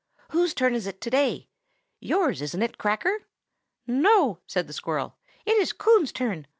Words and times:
Whose 0.31 0.55
turn 0.55 0.73
is 0.73 0.87
it 0.87 0.99
to 1.01 1.11
day? 1.11 1.47
Yours, 1.99 2.41
isn't 2.41 2.63
it, 2.63 2.79
Cracker?" 2.79 3.27
"No," 3.85 4.39
said 4.47 4.65
the 4.65 4.73
squirrel. 4.73 5.19
"It 5.45 5.57
is 5.59 5.73
Coon's 5.73 6.11
turn. 6.11 6.47